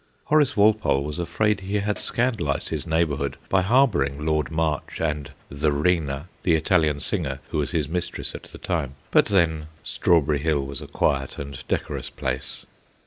Horace 0.23 0.57
Walpole 0.57 1.03
was 1.03 1.19
afraid 1.19 1.59
he 1.59 1.75
had 1.75 1.99
scandalised 1.99 2.69
his 2.69 2.87
neighbourhood 2.87 3.37
by 3.49 3.61
har 3.61 3.87
bouring 3.87 4.25
Lord 4.25 4.49
March 4.49 4.99
and 4.99 5.27
c 5.27 5.33
the 5.49 5.71
Rena,' 5.71 6.27
the 6.41 6.55
Italian 6.55 6.99
singer 6.99 7.39
who 7.51 7.59
was 7.59 7.69
his 7.69 7.87
mistress 7.87 8.33
at 8.33 8.45
the 8.45 8.57
time; 8.57 8.95
but 9.11 9.25
then 9.27 9.67
Strawberry 9.83 10.39
Hill 10.39 10.61
was 10.65 10.81
a 10.81 10.87
quiet 10.87 11.37
and 11.37 11.63
decorous 11.67 12.09
place. 12.09 12.65